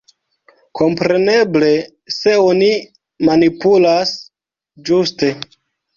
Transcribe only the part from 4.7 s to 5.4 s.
ĝuste.